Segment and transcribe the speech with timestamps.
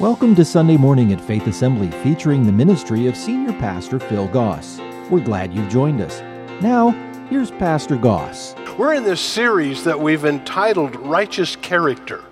[0.00, 4.80] Welcome to Sunday Morning at Faith Assembly featuring the ministry of Senior Pastor Phil Goss.
[5.08, 6.20] We're glad you've joined us.
[6.60, 6.90] Now,
[7.30, 8.56] here's Pastor Goss.
[8.76, 12.24] We're in this series that we've entitled Righteous Character.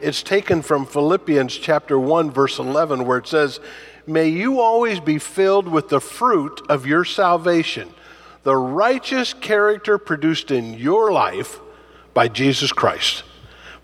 [0.00, 3.60] It's taken from Philippians chapter 1 verse 11 where it says,
[4.04, 7.90] "May you always be filled with the fruit of your salvation,
[8.42, 11.60] the righteous character produced in your life
[12.12, 13.22] by Jesus Christ."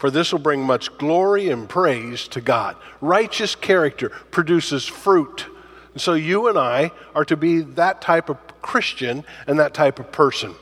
[0.04, 2.76] For this will bring much glory and praise to God.
[3.00, 5.46] Righteous character produces fruit.
[5.94, 9.98] And so you and I are to be that type of Christian and that type
[9.98, 10.56] of person.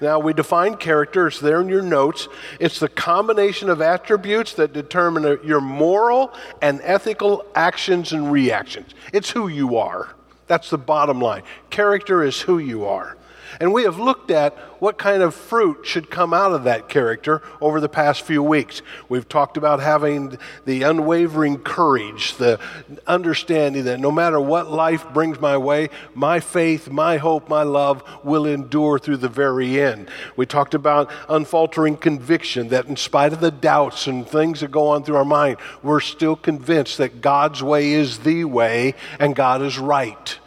[0.00, 2.26] Now, we define character, it's there in your notes.
[2.58, 8.92] It's the combination of attributes that determine your moral and ethical actions and reactions.
[9.12, 10.16] It's who you are.
[10.48, 11.44] That's the bottom line.
[11.70, 13.16] Character is who you are.
[13.58, 17.42] And we have looked at what kind of fruit should come out of that character
[17.60, 18.82] over the past few weeks.
[19.08, 22.58] We've talked about having the unwavering courage, the
[23.06, 28.02] understanding that no matter what life brings my way, my faith, my hope, my love
[28.24, 30.08] will endure through the very end.
[30.36, 34.88] We talked about unfaltering conviction that in spite of the doubts and things that go
[34.88, 39.62] on through our mind, we're still convinced that God's way is the way and God
[39.62, 40.38] is right.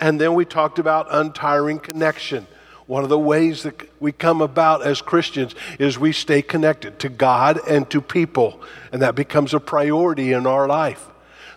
[0.00, 2.46] And then we talked about untiring connection.
[2.86, 7.08] One of the ways that we come about as Christians is we stay connected to
[7.08, 11.06] God and to people, and that becomes a priority in our life.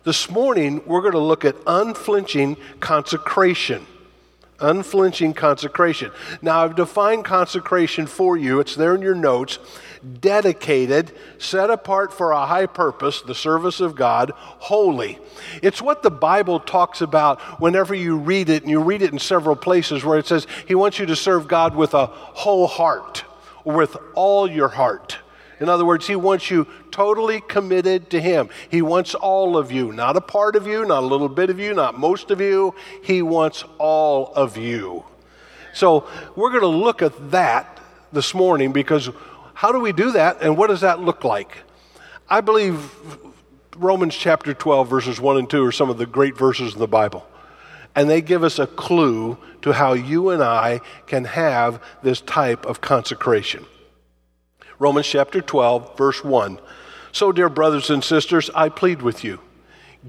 [0.03, 3.88] This morning, we're going to look at unflinching consecration.
[4.59, 6.11] Unflinching consecration.
[6.41, 9.57] Now, I've defined consecration for you, it's there in your notes
[10.20, 15.20] dedicated, set apart for a high purpose, the service of God, holy.
[15.62, 19.20] It's what the Bible talks about whenever you read it, and you read it in
[19.20, 23.24] several places where it says He wants you to serve God with a whole heart,
[23.64, 25.18] or with all your heart.
[25.59, 28.50] In other words, He wants you totally committed to Him.
[28.70, 31.59] He wants all of you, not a part of you, not a little bit of
[31.59, 32.76] you, not most of you.
[33.04, 35.06] He wants all of you.
[35.74, 37.80] So we're going to look at that
[38.12, 39.09] this morning because
[39.63, 41.59] how do we do that, and what does that look like?
[42.29, 42.91] I believe
[43.78, 46.88] Romans chapter 12, verses 1 and 2 are some of the great verses in the
[46.88, 47.25] Bible.
[47.96, 52.66] And they give us a clue to how you and I can have this type
[52.66, 53.66] of consecration.
[54.79, 56.59] Romans chapter 12, verse 1.
[57.13, 59.40] So, dear brothers and sisters, I plead with you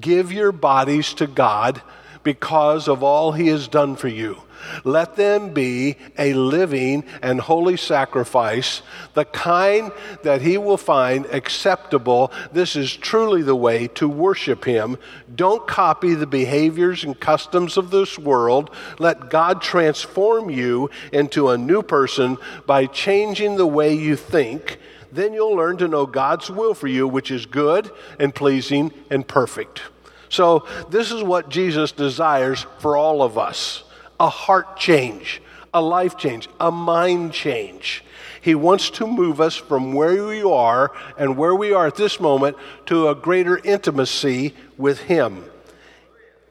[0.01, 1.81] give your bodies to God
[2.25, 4.43] because of all he has done for you.
[4.85, 8.83] Let them be a living and holy sacrifice,
[9.15, 9.93] the kind
[10.23, 12.33] that he will find acceptable.
[12.53, 14.99] This is truly the way to worship him.
[15.35, 18.71] Don't copy the behaviors and customs of this world.
[18.99, 24.79] Let God transform you into a new person by changing the way you think.
[25.13, 29.27] Then you'll learn to know God's will for you, which is good and pleasing and
[29.27, 29.83] perfect.
[30.29, 33.85] So, this is what Jesus desires for all of us
[34.19, 35.43] a heart change,
[35.73, 38.05] a life change, a mind change.
[38.41, 42.21] He wants to move us from where we are and where we are at this
[42.21, 45.45] moment to a greater intimacy with Him.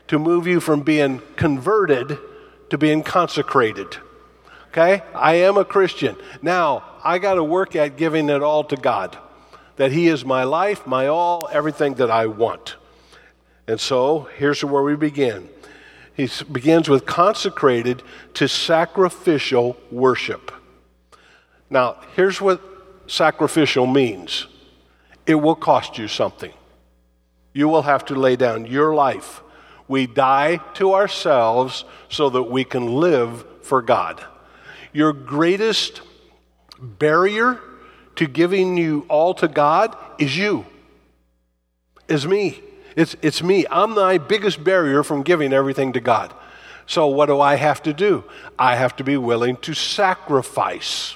[0.07, 2.17] To move you from being converted
[2.73, 3.97] to being consecrated.
[4.69, 5.03] Okay?
[5.13, 6.15] I am a Christian.
[6.41, 9.15] Now, I got to work at giving it all to God.
[9.75, 12.77] That He is my life, my all, everything that I want.
[13.67, 15.49] And so here's where we begin.
[16.15, 18.03] He begins with consecrated
[18.35, 20.51] to sacrificial worship.
[21.69, 22.61] Now, here's what
[23.07, 24.47] sacrificial means
[25.25, 26.53] it will cost you something.
[27.53, 29.41] You will have to lay down your life.
[29.87, 34.23] We die to ourselves so that we can live for God.
[34.91, 36.01] Your greatest
[36.79, 37.59] barrier
[38.15, 40.65] to giving you all to God is you,
[42.07, 42.61] is me.
[42.95, 43.65] It's, it's me.
[43.69, 46.33] I'm my biggest barrier from giving everything to God.
[46.85, 48.23] So, what do I have to do?
[48.59, 51.15] I have to be willing to sacrifice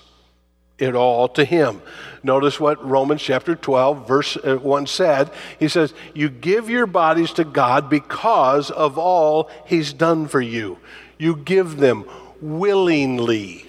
[0.79, 1.81] it all to Him.
[2.23, 5.31] Notice what Romans chapter 12, verse uh, 1 said.
[5.59, 10.77] He says, You give your bodies to God because of all He's done for you.
[11.17, 12.05] You give them
[12.41, 13.65] willingly.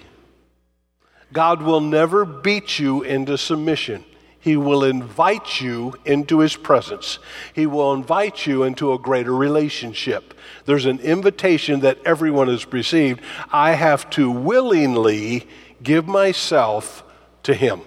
[1.33, 4.03] God will never beat you into submission.
[4.39, 7.19] He will invite you into His presence.
[7.53, 10.33] He will invite you into a greater relationship.
[10.65, 13.21] There's an invitation that everyone has received.
[13.51, 15.47] I have to willingly
[15.83, 17.03] give myself
[17.43, 17.81] to Him.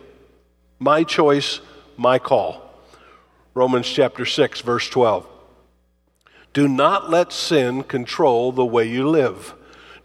[0.79, 1.61] My choice,
[1.97, 2.63] my call.
[3.55, 5.27] Romans chapter 6, verse 12.
[6.53, 9.55] Do not let sin control the way you live.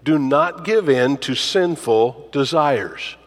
[0.04, 3.18] Do not give in to sinful desires.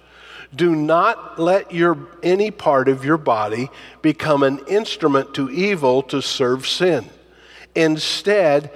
[0.55, 3.71] Do not let your, any part of your body
[4.03, 7.09] become an instrument to evil to serve sin.
[7.75, 8.73] Instead,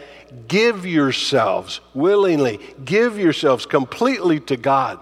[0.46, 5.00] give yourselves willingly, give yourselves completely to God.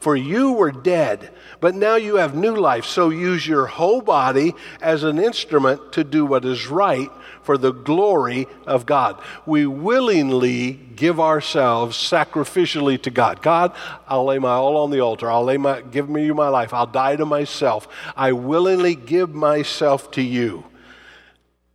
[0.00, 1.30] For you were dead,
[1.60, 2.84] but now you have new life.
[2.84, 7.10] So use your whole body as an instrument to do what is right
[7.48, 9.18] for the glory of God.
[9.46, 13.40] We willingly give ourselves sacrificially to God.
[13.40, 13.74] God,
[14.06, 15.30] I'll lay my all on the altar.
[15.30, 16.74] I'll lay my give me you my life.
[16.74, 17.88] I'll die to myself.
[18.14, 20.64] I willingly give myself to you.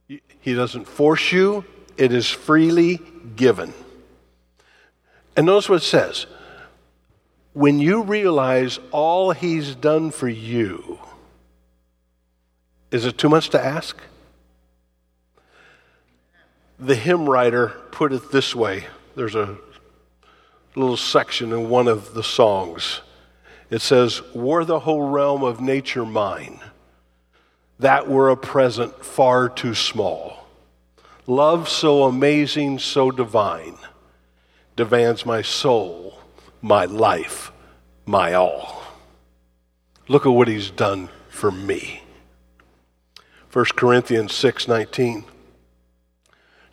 [0.08, 1.66] He doesn't force you.
[1.98, 3.02] It is freely
[3.36, 3.74] given.
[5.36, 6.28] And notice what it says
[7.54, 11.00] when you realize all he's done for you,
[12.92, 13.98] is it too much to ask?
[16.83, 19.57] The hymn writer put it this way there's a
[20.75, 23.00] little section in one of the songs.
[23.69, 26.59] It says, Were the whole realm of nature mine,
[27.80, 30.45] that were a present far too small.
[31.25, 33.77] Love so amazing, so divine,
[34.75, 36.19] demands my soul
[36.62, 37.51] my life,
[38.06, 38.83] my all.
[40.09, 42.03] Look at what he's done for me.
[43.53, 45.25] 1 Corinthians 6:19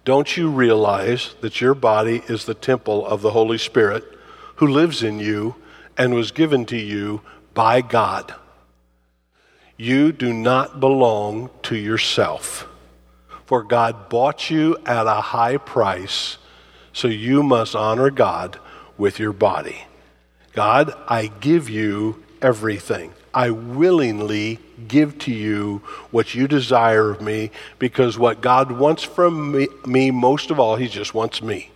[0.04, 4.04] Don't you realize that your body is the temple of the Holy Spirit
[4.56, 5.56] who lives in you
[5.98, 7.20] and was given to you
[7.52, 8.34] by God?
[9.76, 12.66] You do not belong to yourself,
[13.44, 16.38] for God bought you at a high price,
[16.92, 18.58] so you must honor God
[18.96, 19.84] with your body.
[20.52, 23.12] God, I give you everything.
[23.32, 24.58] I willingly
[24.88, 30.10] give to you what you desire of me because what God wants from me, me,
[30.10, 31.70] most of all, He just wants me.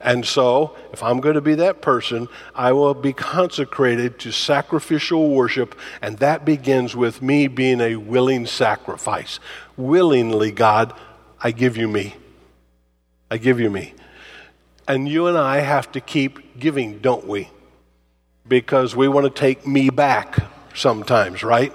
[0.00, 5.30] And so, if I'm going to be that person, I will be consecrated to sacrificial
[5.30, 9.40] worship, and that begins with me being a willing sacrifice.
[9.76, 10.92] Willingly, God,
[11.42, 12.14] I give you me.
[13.30, 13.94] I give you me.
[14.86, 17.50] And you and I have to keep giving, don't we?
[18.46, 20.38] Because we want to take me back
[20.76, 21.72] sometimes, right?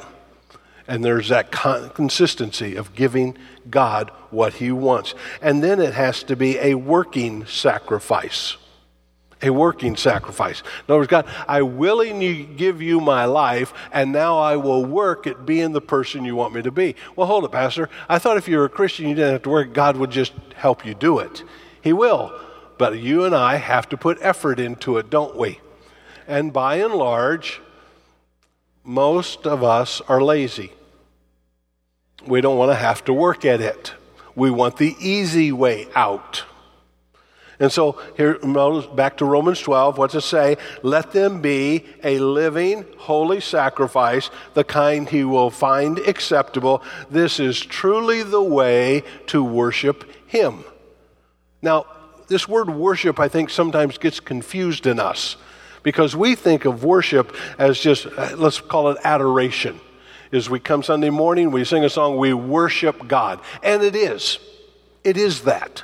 [0.88, 3.38] And there's that consistency of giving
[3.70, 5.16] God what He wants.
[5.42, 8.58] And then it has to be a working sacrifice.
[9.44, 10.60] A working sacrifice.
[10.62, 15.26] In other words, God, I willingly give you my life, and now I will work
[15.26, 16.96] at being the person you want me to be.
[17.16, 17.90] Well, hold it, Pastor.
[18.08, 19.74] I thought if you were a Christian, you didn't have to work.
[19.74, 21.44] God would just help you do it.
[21.82, 22.40] He will.
[22.78, 25.60] But you and I have to put effort into it, don't we?
[26.28, 27.62] And by and large,
[28.84, 30.72] most of us are lazy.
[32.26, 33.94] We don't want to have to work at it.
[34.36, 36.44] We want the easy way out.
[37.60, 38.40] And so here,
[38.96, 40.58] back to Romans 12, what's it say?
[40.82, 46.82] Let them be a living, holy sacrifice, the kind he will find acceptable.
[47.12, 50.64] This is truly the way to worship him.
[51.62, 51.86] Now,
[52.30, 55.36] this word worship, I think, sometimes gets confused in us
[55.84, 59.80] because we think of worship as just, uh, let's call it adoration.
[60.32, 63.40] As we come Sunday morning, we sing a song, we worship God.
[63.62, 64.40] And it is.
[65.04, 65.84] It is that.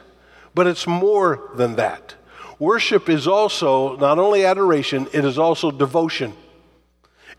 [0.53, 2.15] But it's more than that.
[2.59, 6.33] Worship is also not only adoration, it is also devotion.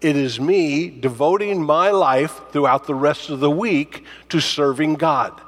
[0.01, 5.41] It is me devoting my life throughout the rest of the week to serving God.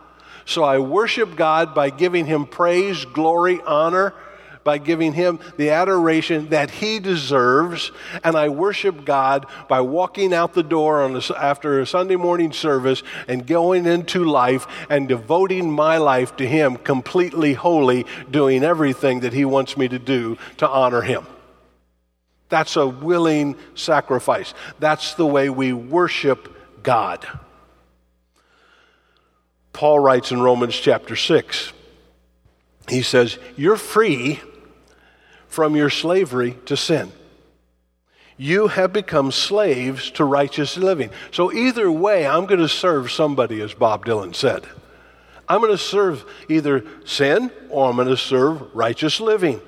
[0.45, 4.15] So I worship God by giving him praise, glory, honor,
[4.65, 7.93] by giving him the adoration that he deserves.
[8.23, 13.03] And I worship God by walking out the door a, after a Sunday morning service
[13.29, 19.33] and going into life and devoting my life to him completely holy, doing everything that
[19.33, 21.27] he wants me to do to honor him.
[22.49, 24.55] That's a willing sacrifice.
[24.81, 27.27] That's the way we worship God.
[29.73, 31.73] Paul writes in Romans chapter 6,
[32.89, 34.41] he says, You're free
[35.51, 37.13] from your slavery to sin.
[38.39, 41.11] You have become slaves to righteous living.
[41.31, 44.65] So, either way, I'm going to serve somebody, as Bob Dylan said.
[45.47, 49.61] I'm going to serve either sin or I'm going to serve righteous living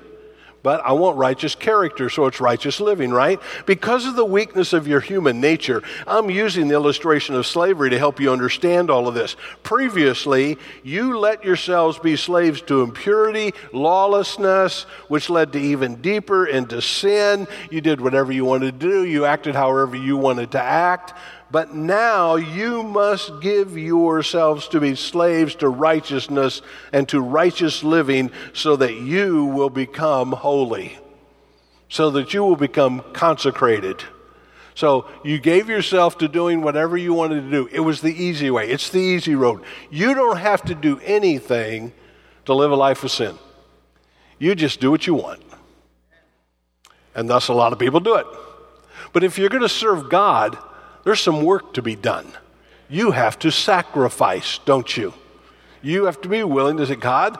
[0.63, 3.39] but I want righteous character, so it's righteous living, right?
[3.65, 7.99] Because of the weakness of your human nature, I'm using the illustration of slavery to
[7.99, 9.35] help you understand all of this.
[9.61, 16.81] Previously, you let yourselves be slaves to impurity, lawlessness, which led to even deeper into
[16.81, 17.45] sin.
[17.69, 21.13] You did whatever you wanted to do, you acted however you wanted to act.
[21.53, 28.31] But now you must give yourselves to be slaves to righteousness and to righteous living
[28.53, 30.97] so that you will become holy,
[31.89, 34.03] so that you will become consecrated.
[34.73, 37.69] So you gave yourself to doing whatever you wanted to do.
[37.71, 39.61] It was the easy way, it's the easy road.
[39.91, 41.93] You don't have to do anything
[42.45, 43.37] to live a life of sin.
[44.39, 45.43] You just do what you want.
[47.13, 48.25] And thus, a lot of people do it.
[49.13, 50.57] But if you're going to serve God,
[51.03, 52.27] there's some work to be done.
[52.89, 55.13] You have to sacrifice, don't you?
[55.81, 57.37] You have to be willing to say, God,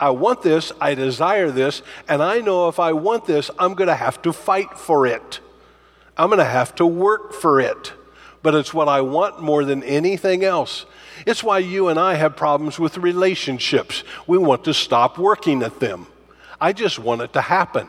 [0.00, 3.88] I want this, I desire this, and I know if I want this, I'm going
[3.88, 5.40] to have to fight for it.
[6.16, 7.92] I'm going to have to work for it.
[8.42, 10.86] But it's what I want more than anything else.
[11.26, 14.02] It's why you and I have problems with relationships.
[14.26, 16.06] We want to stop working at them.
[16.60, 17.88] I just want it to happen.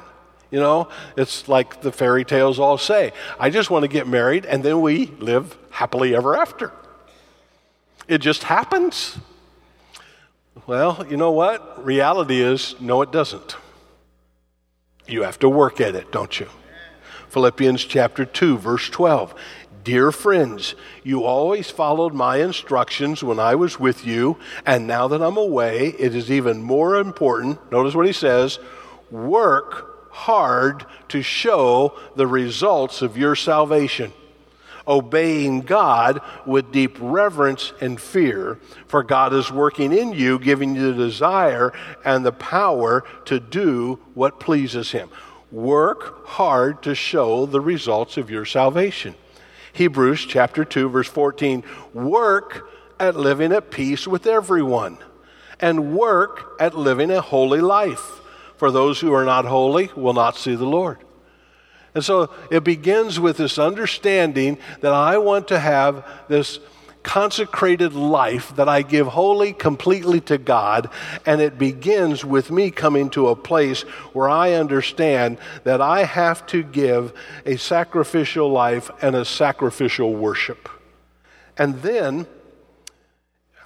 [0.51, 3.11] You know, it's like the fairy tales all say.
[3.39, 6.71] I just want to get married and then we live happily ever after.
[8.07, 9.17] It just happens.
[10.65, 11.83] Well, you know what?
[11.85, 13.57] Reality is no, it doesn't.
[15.07, 16.47] You have to work at it, don't you?
[17.29, 19.35] Philippians chapter 2, verse 12.
[19.83, 25.21] Dear friends, you always followed my instructions when I was with you, and now that
[25.21, 27.71] I'm away, it is even more important.
[27.71, 28.59] Notice what he says
[29.09, 29.86] work
[30.17, 34.11] hard to show the results of your salvation,
[34.87, 38.57] obeying God with deep reverence and fear,
[38.87, 41.71] for God is working in you, giving you the desire
[42.03, 45.09] and the power to do what pleases Him.
[45.51, 49.13] Work hard to show the results of your salvation.
[49.71, 52.67] Hebrews chapter 2 verse 14, work
[52.99, 54.97] at living at peace with everyone
[55.59, 58.19] and work at living a holy life.
[58.57, 60.99] For those who are not holy will not see the Lord.
[61.95, 66.59] And so it begins with this understanding that I want to have this
[67.07, 70.89] consecrated life that I give wholly, completely to God.
[71.25, 76.45] And it begins with me coming to a place where I understand that I have
[76.47, 77.13] to give
[77.45, 80.67] a sacrificial life and a sacrificial worship.
[81.57, 82.27] And then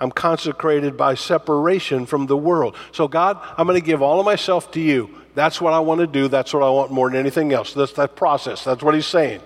[0.01, 2.75] I'm consecrated by separation from the world.
[2.91, 5.15] So, God, I'm going to give all of myself to you.
[5.35, 6.27] That's what I want to do.
[6.27, 7.73] That's what I want more than anything else.
[7.73, 8.63] That's that process.
[8.63, 9.41] That's what he's saying.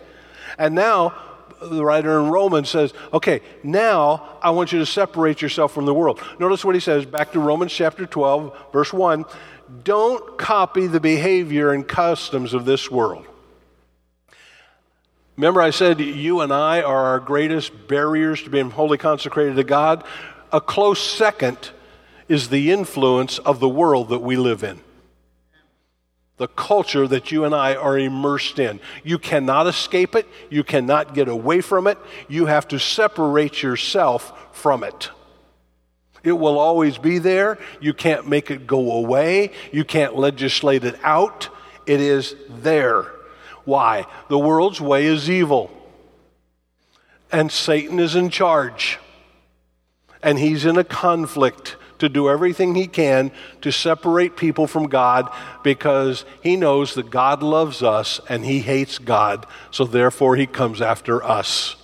[0.58, 1.14] And now
[1.62, 5.94] the writer in Romans says, okay, now I want you to separate yourself from the
[5.94, 6.22] world.
[6.40, 9.26] Notice what he says back to Romans chapter 12, verse 1.
[9.84, 13.26] Don't copy the behavior and customs of this world.
[15.36, 19.66] Remember, I said you and I are our greatest barriers to being wholly consecrated to
[19.66, 20.06] God?
[20.56, 21.72] A close second
[22.30, 24.80] is the influence of the world that we live in
[26.38, 28.80] the culture that you and I are immersed in.
[29.04, 30.28] You cannot escape it.
[30.50, 31.98] You cannot get away from it.
[32.30, 35.10] You have to separate yourself from it.
[36.24, 37.58] It will always be there.
[37.80, 39.52] You can't make it go away.
[39.74, 41.50] You can't legislate it out.
[41.86, 43.06] It is there.
[43.66, 44.06] Why?
[44.30, 45.72] The world's way is evil.
[47.32, 49.00] And Satan is in charge.
[50.26, 55.32] And he's in a conflict to do everything he can to separate people from God
[55.64, 60.82] because he knows that God loves us and he hates God, so therefore he comes
[60.82, 61.76] after us.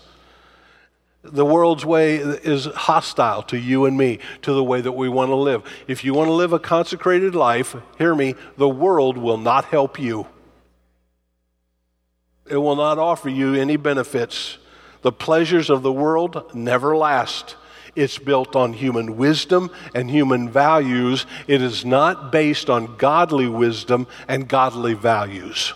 [1.24, 5.30] The world's way is hostile to you and me, to the way that we want
[5.30, 5.62] to live.
[5.88, 10.00] If you want to live a consecrated life, hear me, the world will not help
[10.00, 10.26] you.
[12.50, 14.58] It will not offer you any benefits.
[15.04, 17.56] The pleasures of the world never last.
[17.96, 21.26] It's built on human wisdom and human values.
[21.48, 25.74] It is not based on godly wisdom and godly values.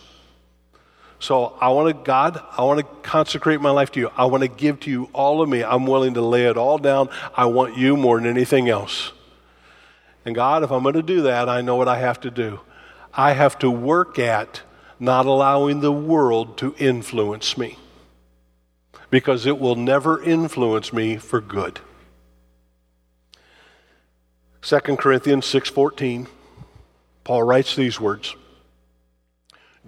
[1.19, 4.12] So I want to, God, I want to consecrate my life to you.
[4.15, 5.63] I want to give to you all of me.
[5.63, 7.10] I'm willing to lay it all down.
[7.36, 9.12] I want you more than anything else.
[10.25, 12.60] And God, if I'm going to do that, I know what I have to do.
[13.13, 14.62] I have to work at
[15.00, 17.77] not allowing the world to influence me
[19.10, 21.79] because it will never influence me for good.
[24.65, 26.25] 2 Corinthians 6:14
[27.24, 28.36] Paul writes these words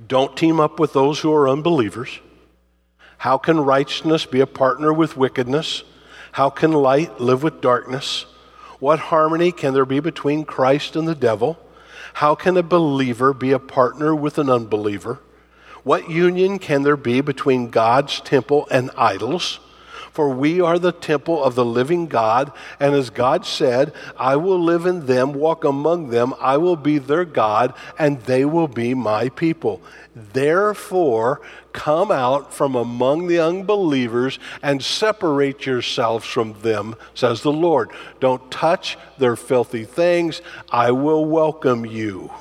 [0.07, 2.19] Don't team up with those who are unbelievers.
[3.17, 5.83] How can righteousness be a partner with wickedness?
[6.33, 8.27] How can light live with darkness?
[8.77, 11.57] What harmony can there be between Christ and the devil?
[12.13, 15.21] How can a believer be a partner with an unbeliever?
[15.81, 19.59] What union can there be between God's temple and idols?
[20.17, 24.59] For we are the temple of the living God, and as God said, I will
[24.59, 28.95] live in them, walk among them, I will be their God, and they will be
[28.95, 29.79] my people.
[30.15, 31.39] Therefore,
[31.71, 37.91] come out from among the unbelievers and separate yourselves from them, says the Lord.
[38.19, 40.41] Don't touch their filthy things.
[40.71, 42.31] I will welcome you,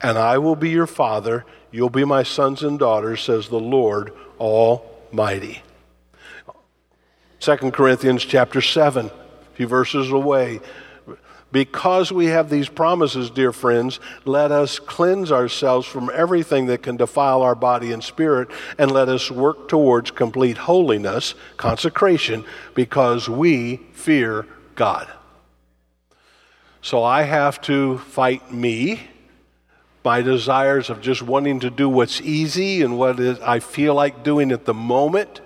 [0.00, 1.44] and I will be your father.
[1.70, 5.62] You'll be my sons and daughters, says the Lord Almighty.
[7.40, 9.10] 2 Corinthians chapter 7, a
[9.54, 10.60] few verses away.
[11.50, 16.98] Because we have these promises, dear friends, let us cleanse ourselves from everything that can
[16.98, 22.44] defile our body and spirit, and let us work towards complete holiness, consecration,
[22.74, 25.08] because we fear God.
[26.82, 29.08] So I have to fight me,
[30.04, 34.52] my desires of just wanting to do what's easy and what I feel like doing
[34.52, 35.40] at the moment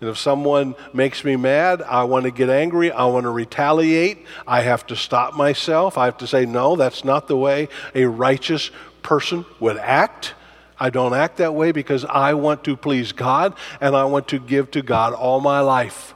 [0.00, 2.92] and if someone makes me mad, I want to get angry.
[2.92, 4.24] I want to retaliate.
[4.46, 5.98] I have to stop myself.
[5.98, 8.70] I have to say, no, that's not the way a righteous
[9.02, 10.34] person would act.
[10.78, 14.38] I don't act that way because I want to please God and I want to
[14.38, 16.14] give to God all my life.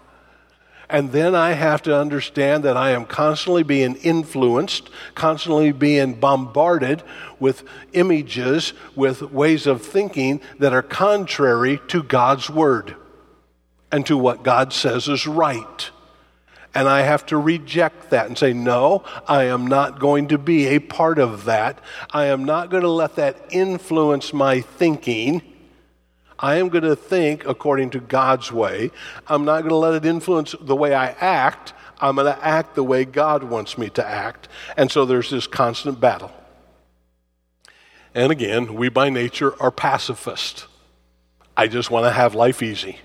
[0.89, 7.03] And then I have to understand that I am constantly being influenced, constantly being bombarded
[7.41, 12.95] with images, with ways of thinking that are contrary to God's Word
[13.93, 15.91] and to what God says is right.
[16.75, 20.69] And I have to reject that and say, no, I am not going to be
[20.69, 21.79] a part of that.
[22.11, 25.43] I am not going to let that influence my thinking.
[26.39, 28.91] I am going to think according to God's way.
[29.29, 31.75] I'm not going to let it influence the way I act.
[32.01, 34.49] I'm going to act the way God wants me to act.
[34.77, 36.33] And so there's this constant battle.
[38.15, 40.67] And again, we by nature are pacifist.
[41.55, 42.99] I just want to have life easy.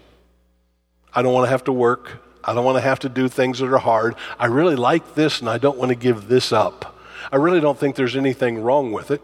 [1.18, 2.24] I don't want to have to work.
[2.44, 4.14] I don't want to have to do things that are hard.
[4.38, 6.96] I really like this and I don't want to give this up.
[7.32, 9.24] I really don't think there's anything wrong with it.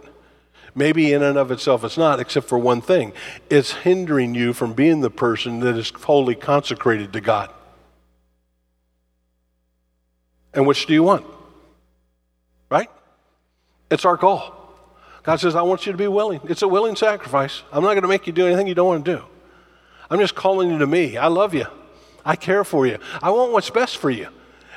[0.73, 3.13] Maybe in and of itself it's not, except for one thing
[3.47, 7.53] it's hindering you from being the person that is wholly consecrated to God.
[10.51, 11.27] And which do you want?
[12.71, 12.89] Right?
[13.91, 14.55] It's our goal.
[15.21, 16.41] God says, I want you to be willing.
[16.45, 17.61] It's a willing sacrifice.
[17.71, 19.25] I'm not going to make you do anything you don't want to do.
[20.09, 21.17] I'm just calling you to me.
[21.17, 21.67] I love you.
[22.25, 22.97] I care for you.
[23.21, 24.27] I want what's best for you.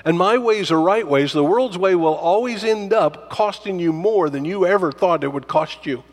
[0.04, 1.32] And my ways are right ways.
[1.32, 5.32] The world's way will always end up costing you more than you ever thought it
[5.32, 6.04] would cost you.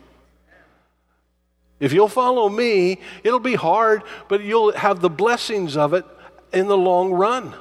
[1.80, 6.06] If you'll follow me, it'll be hard, but you'll have the blessings of it
[6.52, 7.54] in the long run.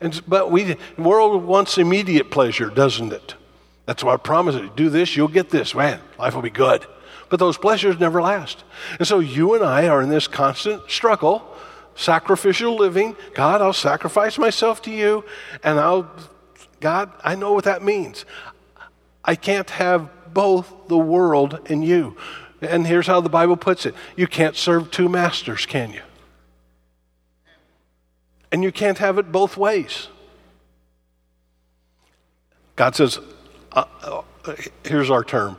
[0.00, 3.34] And, but we, the world wants immediate pleasure, doesn't it?
[3.86, 5.74] That's why I promise you, do this, you'll get this.
[5.74, 6.86] Man, life will be good.
[7.28, 8.64] But those pleasures never last.
[8.98, 11.56] And so you and I are in this constant struggle
[11.94, 13.16] sacrificial living.
[13.34, 15.24] God, I'll sacrifice myself to you,
[15.62, 16.10] and I'll,
[16.80, 18.24] God, I know what that means.
[19.24, 22.16] I can't have both the world and you.
[22.60, 26.02] And here's how the Bible puts it you can't serve two masters, can you?
[28.50, 30.08] And you can't have it both ways.
[32.76, 33.20] God says,
[33.72, 34.22] uh, uh,
[34.84, 35.58] here's our term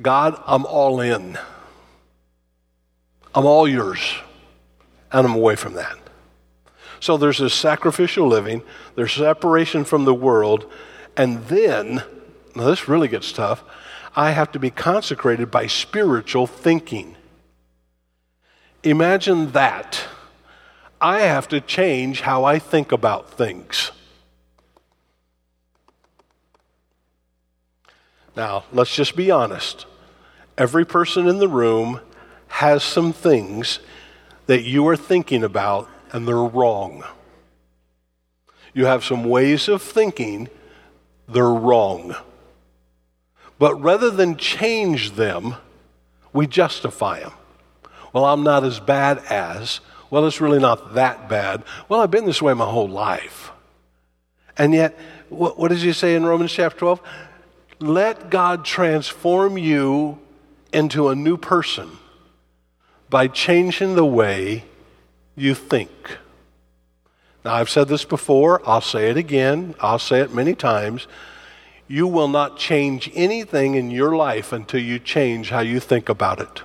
[0.00, 1.38] God, I'm all in.
[3.34, 4.14] I'm all yours
[5.12, 5.96] and I'm away from that.
[7.00, 8.62] So there's this sacrificial living,
[8.94, 10.70] there's separation from the world,
[11.16, 12.02] and then,
[12.54, 13.62] now this really gets tough,
[14.14, 17.16] I have to be consecrated by spiritual thinking.
[18.82, 20.04] Imagine that.
[21.00, 23.90] I have to change how I think about things.
[28.34, 29.86] Now, let's just be honest.
[30.56, 32.00] Every person in the room
[32.48, 33.80] has some things
[34.46, 37.04] that you are thinking about and they're wrong.
[38.72, 40.48] You have some ways of thinking,
[41.28, 42.14] they're wrong.
[43.58, 45.56] But rather than change them,
[46.32, 47.32] we justify them.
[48.12, 49.80] Well, I'm not as bad as.
[50.10, 51.64] Well, it's really not that bad.
[51.88, 53.50] Well, I've been this way my whole life.
[54.56, 57.00] And yet, what, what does he say in Romans chapter 12?
[57.80, 60.18] Let God transform you
[60.72, 61.90] into a new person
[63.08, 64.64] by changing the way
[65.36, 66.18] you think.
[67.44, 71.06] Now, I've said this before, I'll say it again, I'll say it many times.
[71.86, 76.40] You will not change anything in your life until you change how you think about
[76.40, 76.62] it.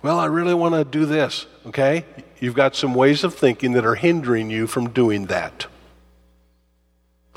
[0.00, 2.06] Well, I really want to do this, okay?
[2.40, 5.66] You've got some ways of thinking that are hindering you from doing that.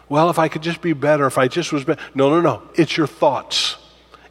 [0.07, 2.01] Well, if I could just be better, if I just was better.
[2.15, 2.61] No, no, no.
[2.75, 3.75] It's your thoughts,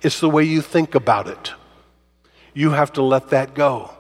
[0.01, 1.53] it's the way you think about it
[2.57, 3.91] you have to let that go.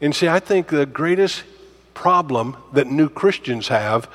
[0.00, 1.44] And see, I think the greatest
[1.92, 4.08] problem that new Christians have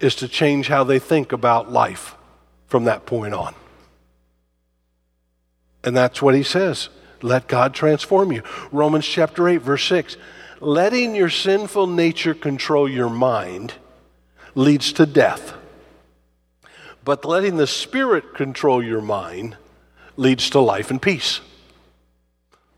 [0.00, 2.16] is to change how they think about life
[2.66, 3.54] from that point on.
[5.84, 6.88] And that's what he says.
[7.22, 8.42] Let God transform you.
[8.72, 10.16] Romans chapter 8, verse 6.
[10.58, 13.74] Letting your sinful nature control your mind
[14.56, 15.54] leads to death.
[17.04, 19.56] But letting the Spirit control your mind
[20.16, 21.40] leads to life and peace.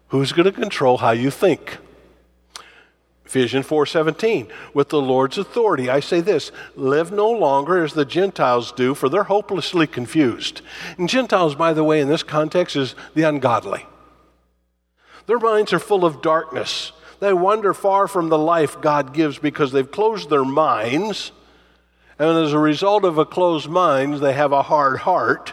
[0.08, 1.78] Who's going to control how you think?
[3.24, 8.70] Ephesians 4:17 with the Lord's authority I say this live no longer as the Gentiles
[8.70, 10.62] do for they're hopelessly confused.
[10.96, 13.84] And Gentiles by the way in this context is the ungodly.
[15.26, 16.92] Their minds are full of darkness.
[17.18, 21.32] They wander far from the life God gives because they've closed their minds.
[22.18, 25.52] And as a result of a closed mind, they have a hard heart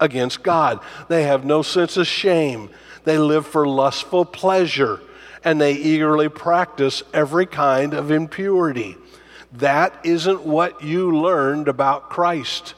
[0.00, 0.80] against God.
[1.08, 2.70] They have no sense of shame.
[3.04, 5.00] They live for lustful pleasure
[5.44, 8.96] and they eagerly practice every kind of impurity.
[9.52, 12.74] That isn't what you learned about Christ.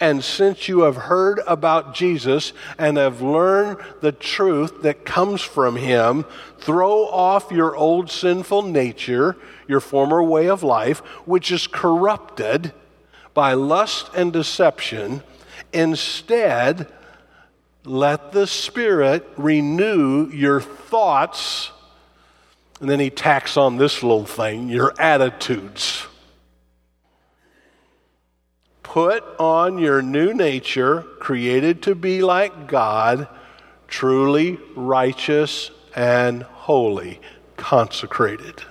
[0.00, 5.76] And since you have heard about Jesus and have learned the truth that comes from
[5.76, 6.24] him,
[6.58, 9.36] throw off your old sinful nature,
[9.68, 12.72] your former way of life, which is corrupted
[13.32, 15.22] by lust and deception.
[15.72, 16.92] Instead,
[17.86, 21.70] let the Spirit renew your thoughts
[22.80, 26.06] and then he tacks on this little thing your attitudes.
[28.82, 33.28] Put on your new nature, created to be like God,
[33.88, 37.20] truly righteous and holy,
[37.56, 38.62] consecrated.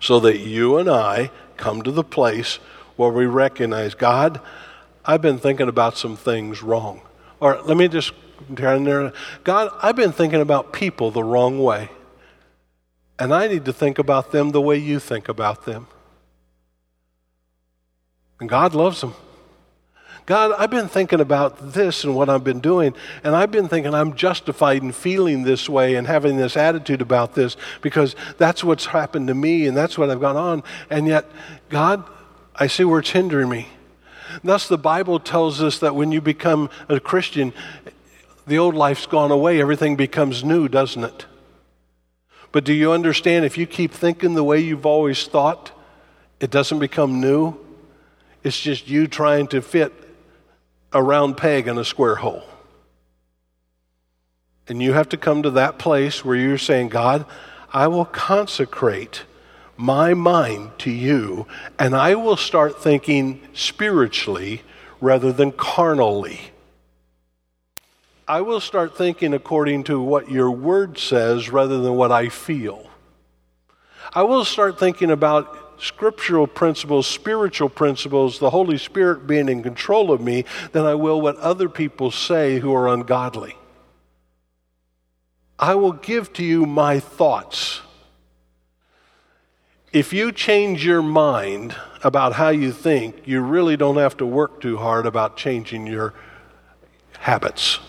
[0.00, 2.56] So that you and I come to the place
[2.96, 4.40] where we recognize God,
[5.04, 7.00] I've been thinking about some things wrong.
[7.40, 8.12] Or let me just
[8.54, 9.12] down there.
[9.44, 11.90] God, I've been thinking about people the wrong way.
[13.18, 15.86] And I need to think about them the way you think about them.
[18.40, 19.14] And God loves them.
[20.26, 23.94] God, I've been thinking about this and what I've been doing, and I've been thinking
[23.94, 28.86] I'm justified in feeling this way and having this attitude about this because that's what's
[28.86, 30.62] happened to me and that's what I've gone on.
[30.88, 31.24] And yet,
[31.68, 32.04] God,
[32.54, 33.68] I see where it's hindering me.
[34.42, 37.52] Thus, the Bible tells us that when you become a Christian,
[38.46, 41.26] the old life's gone away, everything becomes new, doesn't it?
[42.52, 45.72] But do you understand if you keep thinking the way you've always thought,
[46.40, 47.54] it doesn't become new?
[48.42, 49.92] It's just you trying to fit
[50.92, 52.42] a round peg in a square hole.
[54.66, 57.26] And you have to come to that place where you're saying, God,
[57.72, 59.24] I will consecrate
[59.80, 61.46] my mind to you,
[61.78, 64.62] and I will start thinking spiritually
[65.00, 66.40] rather than carnally.
[68.28, 72.90] I will start thinking according to what your word says rather than what I feel.
[74.12, 80.12] I will start thinking about scriptural principles, spiritual principles, the Holy Spirit being in control
[80.12, 83.56] of me, than I will what other people say who are ungodly.
[85.58, 87.80] I will give to you my thoughts.
[89.92, 91.74] If you change your mind
[92.04, 96.14] about how you think, you really don't have to work too hard about changing your
[97.18, 97.80] habits.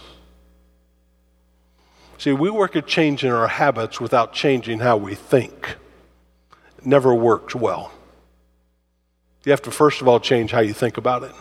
[2.18, 5.78] See, we work at changing our habits without changing how we think.
[6.80, 7.92] It never works well.
[9.44, 11.34] You have to, first of all, change how you think about it.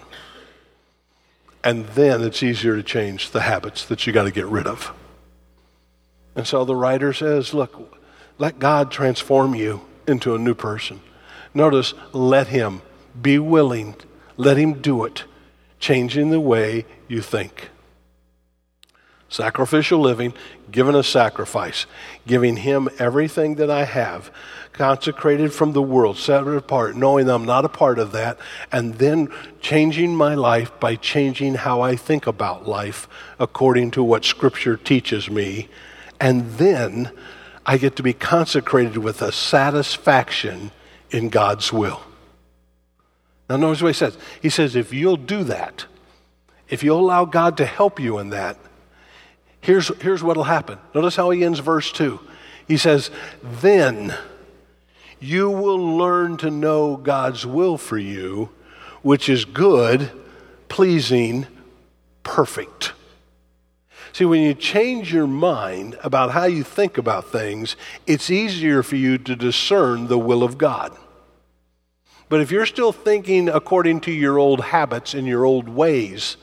[1.64, 4.92] And then it's easier to change the habits that you got to get rid of.
[6.34, 7.98] And so the writer says, look,
[8.38, 11.00] let God transform you into a new person.
[11.54, 12.82] Notice, let Him
[13.20, 13.96] be willing,
[14.36, 15.24] let Him do it,
[15.78, 17.70] changing the way you think
[19.30, 20.34] sacrificial living,
[20.70, 21.86] giving a sacrifice,
[22.26, 24.30] giving Him everything that I have,
[24.72, 28.38] consecrated from the world, set it apart, knowing I'm not a part of that,
[28.70, 33.08] and then changing my life by changing how I think about life
[33.38, 35.68] according to what Scripture teaches me.
[36.20, 37.12] And then
[37.70, 40.72] I get to be consecrated with a satisfaction
[41.12, 42.02] in God's will.
[43.48, 44.18] Now, notice what he says.
[44.42, 45.84] He says, if you'll do that,
[46.68, 48.56] if you'll allow God to help you in that,
[49.60, 50.78] Here's, here's what will happen.
[50.94, 52.18] Notice how he ends verse 2.
[52.66, 54.16] He says, Then
[55.20, 58.48] you will learn to know God's will for you,
[59.02, 60.10] which is good,
[60.68, 61.46] pleasing,
[62.24, 62.94] perfect.
[64.12, 68.96] See, when you change your mind about how you think about things, it's easier for
[68.96, 70.96] you to discern the will of God.
[72.28, 76.36] But if you're still thinking according to your old habits and your old ways,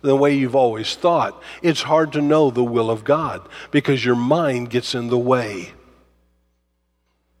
[0.00, 4.16] the way you've always thought, it's hard to know the will of God because your
[4.16, 5.72] mind gets in the way.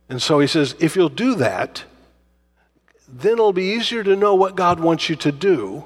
[0.08, 1.84] And so he says, if you'll do that,
[3.08, 5.84] then it'll be easier to know what God wants you to do.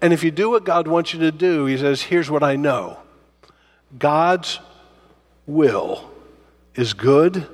[0.00, 2.56] And if you do what God wants you to do, he says, here's what I
[2.56, 3.01] know
[3.98, 4.58] God's
[5.46, 6.10] will
[6.74, 7.46] is good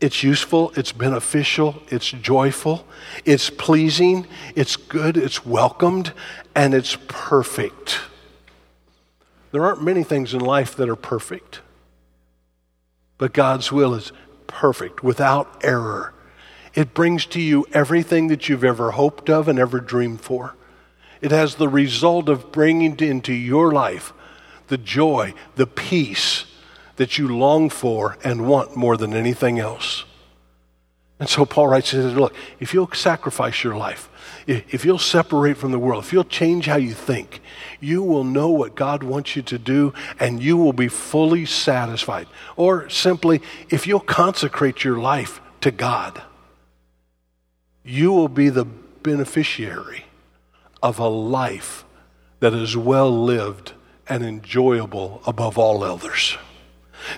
[0.00, 2.86] it's useful, it's beneficial, it's joyful,
[3.24, 6.12] it's pleasing, it's good, it's welcomed,
[6.54, 7.98] and it's perfect.
[9.50, 11.62] There aren't many things in life that are perfect,
[13.16, 14.12] but God's will is
[14.46, 16.14] perfect, without error.
[16.74, 20.54] It brings to you everything that you've ever hoped of and ever dreamed for.
[21.20, 24.12] It has the result of bringing into your life
[24.68, 26.44] the joy, the peace
[26.96, 30.04] that you long for and want more than anything else.
[31.20, 34.08] And so Paul writes, says, Look, if you'll sacrifice your life,
[34.46, 37.40] if you'll separate from the world, if you'll change how you think,
[37.80, 42.28] you will know what God wants you to do and you will be fully satisfied.
[42.56, 46.22] Or simply, if you'll consecrate your life to God,
[47.84, 50.04] you will be the beneficiary
[50.82, 51.84] of a life
[52.40, 53.72] that is well lived
[54.08, 56.36] and enjoyable above all others.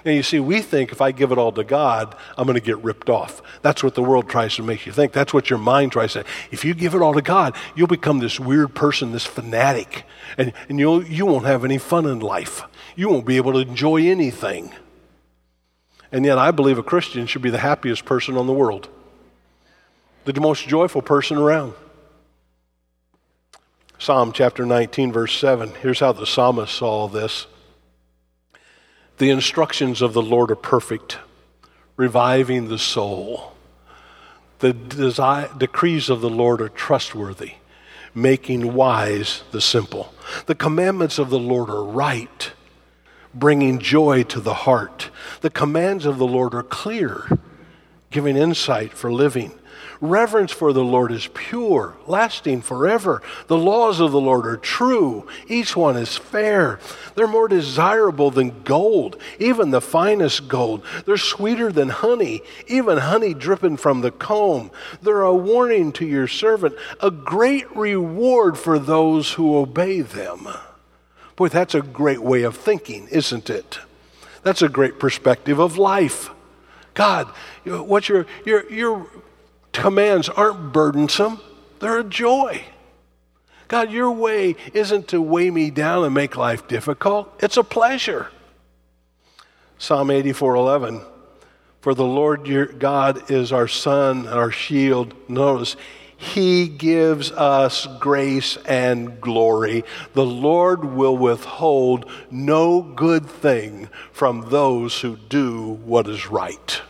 [0.04, 2.64] Now, you see, we think if I give it all to God, I'm going to
[2.64, 3.42] get ripped off.
[3.62, 5.12] That's what the world tries to make you think.
[5.12, 6.28] That's what your mind tries to say.
[6.50, 10.04] If you give it all to God, you'll become this weird person, this fanatic,
[10.36, 12.62] and, and you'll, you won't have any fun in life.
[12.94, 14.72] You won't be able to enjoy anything.
[16.12, 18.88] And yet, I believe a Christian should be the happiest person on the world,
[20.24, 21.72] the most joyful person around.
[24.00, 25.72] Psalm chapter 19, verse 7.
[25.82, 27.46] Here's how the psalmist saw this.
[29.18, 31.18] The instructions of the Lord are perfect,
[31.98, 33.52] reviving the soul.
[34.60, 37.56] The desi- decrees of the Lord are trustworthy,
[38.14, 40.14] making wise the simple.
[40.46, 42.52] The commandments of the Lord are right,
[43.34, 45.10] bringing joy to the heart.
[45.42, 47.28] The commands of the Lord are clear,
[48.10, 49.59] giving insight for living.
[50.00, 53.20] Reverence for the Lord is pure, lasting forever.
[53.48, 55.26] The laws of the Lord are true.
[55.46, 56.80] Each one is fair.
[57.14, 60.82] They're more desirable than gold, even the finest gold.
[61.04, 64.70] They're sweeter than honey, even honey dripping from the comb.
[65.02, 70.48] They're a warning to your servant, a great reward for those who obey them.
[71.36, 73.78] Boy, that's a great way of thinking, isn't it?
[74.42, 76.30] That's a great perspective of life.
[76.94, 77.28] God,
[77.64, 79.06] what your, your, your
[79.80, 81.40] commands aren't burdensome,
[81.78, 82.64] they're a joy.
[83.68, 88.30] God, your way isn't to weigh me down and make life difficult, it's a pleasure.
[89.78, 91.02] Psalm 84:11
[91.80, 95.14] For the Lord your God is our sun, and our shield.
[95.28, 95.76] Notice
[96.18, 99.84] he gives us grace and glory.
[100.12, 106.82] The Lord will withhold no good thing from those who do what is right.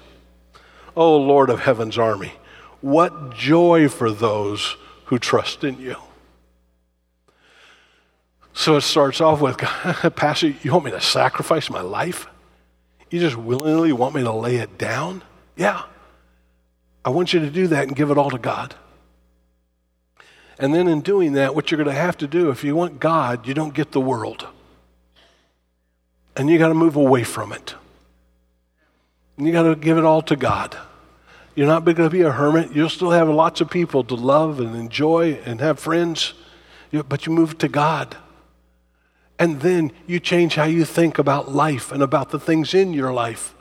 [0.97, 2.33] O Lord of heaven's army,
[2.81, 5.97] what joy for those who trust in you.
[8.53, 9.59] So it starts off with
[10.17, 12.27] Pastor, you want me to sacrifice my life?
[13.11, 15.23] You just willingly want me to lay it down?
[15.57, 15.83] Yeah.
[17.05, 18.75] I want you to do that and give it all to God.
[20.59, 23.01] And then in doing that, what you're going to have to do, if you want
[23.01, 24.47] God, you don't get the world.
[26.37, 27.75] And you got to move away from it.
[29.37, 30.77] And you got to give it all to God.
[31.55, 32.73] You're not going to be a hermit.
[32.73, 36.35] You'll still have lots of people to love and enjoy and have friends,
[37.09, 38.17] but you move to God.
[39.39, 43.13] And then you change how you think about life and about the things in your
[43.13, 43.55] life.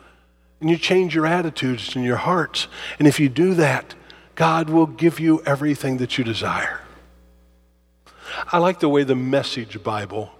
[0.60, 2.68] And you change your attitudes and your hearts.
[3.00, 3.96] And if you do that,
[4.36, 6.82] God will give you everything that you desire.
[8.52, 10.32] I like the way the Message Bible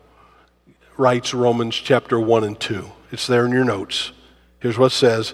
[0.98, 2.92] writes Romans chapter 1 and 2.
[3.12, 4.12] It's there in your notes.
[4.60, 5.34] Here's what it says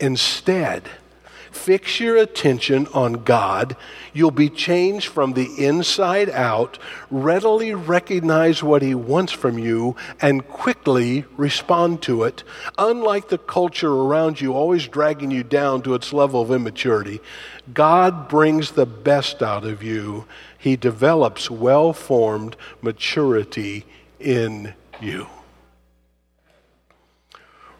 [0.00, 0.88] Instead,
[1.50, 3.76] fix your attention on God.
[4.14, 6.78] You'll be changed from the inside out,
[7.10, 12.44] readily recognize what He wants from you, and quickly respond to it.
[12.78, 17.20] Unlike the culture around you, always dragging you down to its level of immaturity,
[17.74, 20.24] God brings the best out of you.
[20.56, 23.84] He develops well formed maturity
[24.18, 25.26] in you.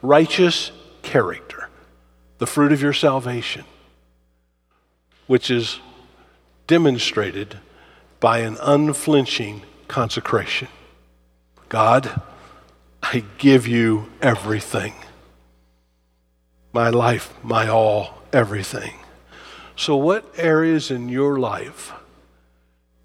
[0.02, 0.70] Righteous
[1.02, 1.69] character
[2.40, 3.64] the fruit of your salvation,
[5.26, 5.78] which is
[6.66, 7.58] demonstrated
[8.18, 10.66] by an unflinching consecration.
[11.68, 12.22] God,
[13.02, 14.94] I give you everything.
[16.72, 18.94] My life, my all, everything.
[19.76, 21.92] So, what areas in your life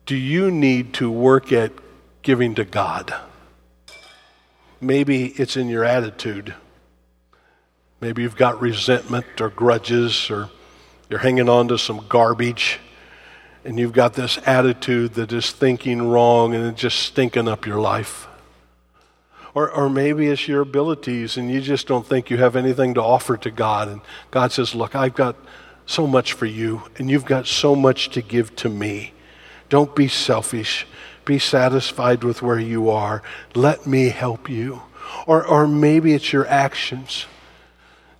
[0.05, 1.73] do you need to work at
[2.21, 3.13] giving to God?
[4.79, 6.53] Maybe it's in your attitude.
[8.01, 10.49] Maybe you've got resentment or grudges, or
[11.09, 12.79] you're hanging on to some garbage,
[13.63, 17.79] and you've got this attitude that is thinking wrong and it's just stinking up your
[17.79, 18.27] life.
[19.55, 23.01] Or, or maybe it's your abilities and you just don't think you have anything to
[23.01, 23.87] offer to God.
[23.87, 25.35] And God says, Look, I've got
[25.85, 29.13] so much for you, and you've got so much to give to me.
[29.69, 30.85] Don't be selfish.
[31.25, 33.23] Be satisfied with where you are.
[33.53, 34.81] Let me help you.
[35.25, 37.25] Or, or maybe it's your actions.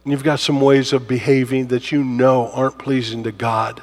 [0.05, 3.81] And you've got some ways of behaving that you know aren't pleasing to God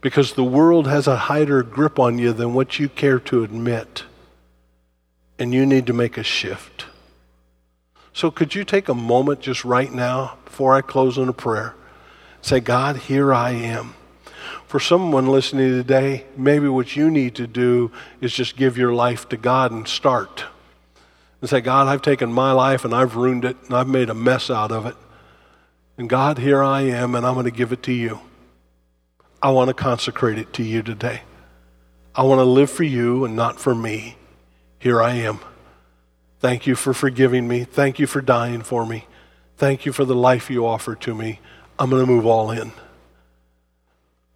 [0.00, 4.04] because the world has a tighter grip on you than what you care to admit.
[5.38, 6.86] And you need to make a shift.
[8.12, 11.76] So, could you take a moment just right now before I close in a prayer?
[12.42, 13.94] Say, God, here I am.
[14.66, 19.28] For someone listening today, maybe what you need to do is just give your life
[19.28, 20.44] to God and start.
[21.40, 24.14] And say, God, I've taken my life and I've ruined it and I've made a
[24.14, 24.96] mess out of it.
[26.00, 28.20] And God, here I am and I'm going to give it to you.
[29.42, 31.20] I want to consecrate it to you today.
[32.14, 34.16] I want to live for you and not for me.
[34.78, 35.40] Here I am.
[36.38, 37.64] Thank you for forgiving me.
[37.64, 39.08] Thank you for dying for me.
[39.58, 41.38] Thank you for the life you offer to me.
[41.78, 42.72] I'm going to move all in.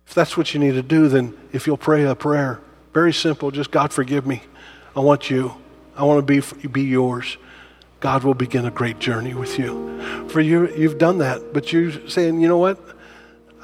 [0.06, 2.60] If that's what you need to do, then if you'll pray a prayer,
[2.92, 4.42] very simple, just God forgive me.
[4.94, 5.54] I want you.
[5.96, 7.38] I want to be, be yours.
[8.04, 10.28] God will begin a great journey with you.
[10.28, 12.78] For you, you've done that, but you're saying, you know what?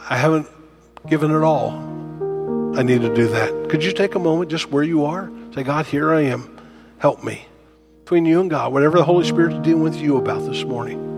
[0.09, 0.49] I haven't
[1.07, 1.73] given it all.
[2.75, 3.69] I need to do that.
[3.69, 5.31] Could you take a moment just where you are?
[5.55, 6.59] Say, God, here I am.
[6.97, 7.45] Help me.
[8.05, 11.10] Between you and God, whatever the Holy Spirit is dealing with you about this morning.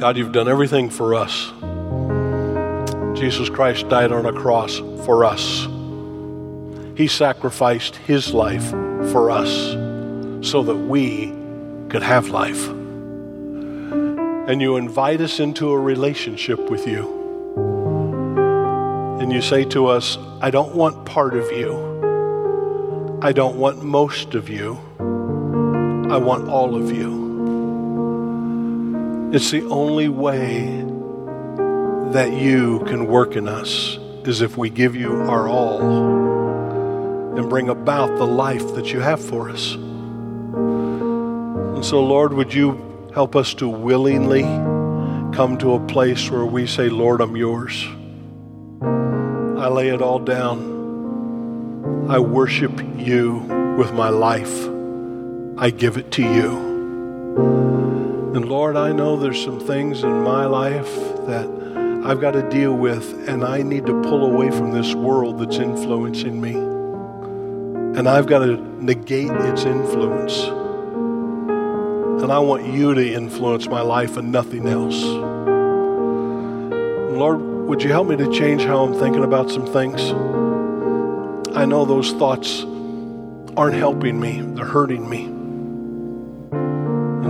[0.00, 1.52] God, you've done everything for us.
[3.20, 5.66] Jesus Christ died on a cross for us.
[6.96, 8.70] He sacrificed his life
[9.12, 9.50] for us
[10.40, 11.34] so that we
[11.90, 12.66] could have life.
[12.68, 17.18] And you invite us into a relationship with you.
[19.20, 23.18] And you say to us, I don't want part of you.
[23.20, 24.78] I don't want most of you.
[26.10, 27.19] I want all of you.
[29.32, 30.66] It's the only way
[32.10, 35.80] that you can work in us is if we give you our all
[37.38, 39.74] and bring about the life that you have for us.
[39.74, 44.42] And so, Lord, would you help us to willingly
[45.32, 47.86] come to a place where we say, Lord, I'm yours.
[48.82, 52.08] I lay it all down.
[52.10, 53.36] I worship you
[53.78, 54.68] with my life.
[55.56, 57.79] I give it to you.
[58.32, 60.94] And Lord, I know there's some things in my life
[61.26, 61.50] that
[62.04, 65.56] I've got to deal with, and I need to pull away from this world that's
[65.56, 66.54] influencing me.
[67.98, 70.44] And I've got to negate its influence.
[72.22, 75.02] And I want you to influence my life and nothing else.
[77.18, 80.00] Lord, would you help me to change how I'm thinking about some things?
[81.56, 82.62] I know those thoughts
[83.56, 85.39] aren't helping me, they're hurting me.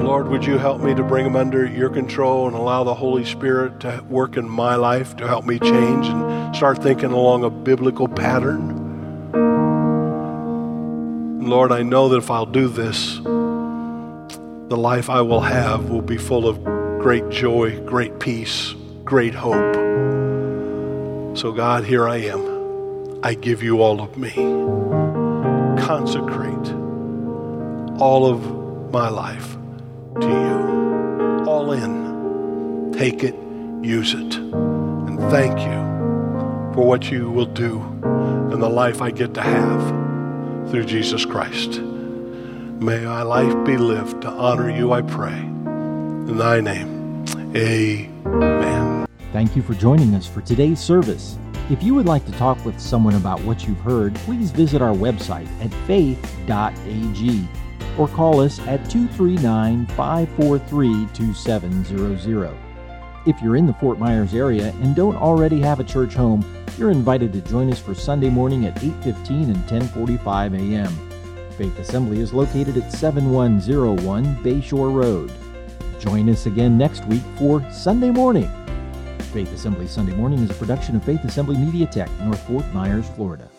[0.03, 3.25] Lord, would you help me to bring them under your control and allow the Holy
[3.25, 7.51] Spirit to work in my life to help me change and start thinking along a
[7.51, 8.81] biblical pattern?
[11.43, 16.17] Lord, I know that if I'll do this, the life I will have will be
[16.17, 16.65] full of
[17.01, 19.75] great joy, great peace, great hope.
[21.37, 23.21] So, God, here I am.
[23.23, 24.33] I give you all of me.
[25.85, 26.73] Consecrate
[28.01, 29.60] all of my life
[30.21, 31.45] to you.
[31.47, 32.93] All in.
[32.93, 33.35] Take it,
[33.83, 34.35] use it.
[34.37, 35.91] And thank you
[36.75, 37.81] for what you will do
[38.53, 41.81] in the life I get to have through Jesus Christ.
[41.81, 45.37] May my life be lived to honor you, I pray.
[45.37, 49.07] In thy name, amen.
[49.33, 51.39] Thank you for joining us for today's service.
[51.71, 54.95] If you would like to talk with someone about what you've heard, please visit our
[54.95, 57.49] website at faith.ag
[57.99, 62.57] or call us at 239 543 2700.
[63.27, 66.45] If you're in the Fort Myers area and don't already have a church home,
[66.79, 71.11] you're invited to join us for Sunday morning at 8:15 and 10:45 a.m.
[71.59, 75.31] Faith Assembly is located at 7101 Bayshore Road.
[75.99, 78.49] Join us again next week for Sunday Morning.
[79.35, 83.07] Faith Assembly Sunday Morning is a production of Faith Assembly Media Tech, North Fort Myers,
[83.11, 83.50] Florida.